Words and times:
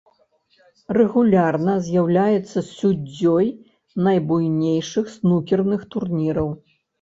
Рэгулярна 0.97 1.75
з'яўляецца 1.87 2.63
суддзёй 2.77 3.45
найбуйнейшых 4.07 5.05
снукерных 5.19 5.81
турніраў. 5.95 6.49